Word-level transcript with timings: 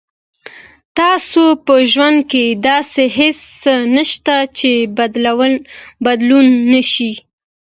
تاسو 0.99 1.43
په 1.65 1.73
ژوند 1.91 2.19
کې 2.31 2.43
داسې 2.69 3.03
هیڅ 3.17 3.37
څه 3.61 3.73
نشته 3.95 4.35
چې 4.59 4.71
بدلون 6.05 6.45
نه 6.71 6.81
شي. 6.91 7.11